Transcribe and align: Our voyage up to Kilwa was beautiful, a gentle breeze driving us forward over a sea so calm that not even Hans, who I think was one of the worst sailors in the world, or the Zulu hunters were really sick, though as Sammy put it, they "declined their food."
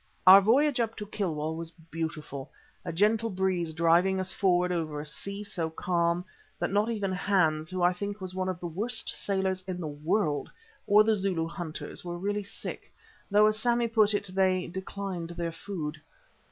Our 0.25 0.41
voyage 0.41 0.79
up 0.79 0.95
to 0.97 1.05
Kilwa 1.05 1.55
was 1.55 1.69
beautiful, 1.69 2.49
a 2.83 2.91
gentle 2.91 3.29
breeze 3.29 3.71
driving 3.71 4.19
us 4.19 4.33
forward 4.33 4.71
over 4.71 4.99
a 4.99 5.05
sea 5.05 5.43
so 5.43 5.69
calm 5.69 6.25
that 6.57 6.71
not 6.71 6.89
even 6.89 7.11
Hans, 7.11 7.69
who 7.69 7.83
I 7.83 7.93
think 7.93 8.19
was 8.19 8.33
one 8.33 8.49
of 8.49 8.59
the 8.59 8.65
worst 8.65 9.09
sailors 9.15 9.63
in 9.67 9.79
the 9.79 9.85
world, 9.85 10.49
or 10.87 11.03
the 11.03 11.13
Zulu 11.13 11.45
hunters 11.47 12.03
were 12.03 12.17
really 12.17 12.41
sick, 12.41 12.91
though 13.29 13.45
as 13.45 13.59
Sammy 13.59 13.87
put 13.87 14.15
it, 14.15 14.25
they 14.33 14.65
"declined 14.65 15.29
their 15.37 15.51
food." 15.51 16.01